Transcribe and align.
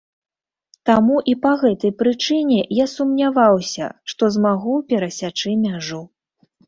Таму 0.89 1.17
і 1.33 1.35
па 1.43 1.51
гэтай 1.63 1.91
прычыне 1.99 2.57
я 2.77 2.85
сумняваўся, 2.95 3.91
што 4.13 4.23
змагу 4.37 4.75
перасячы 4.93 5.51
мяжу. 5.67 6.01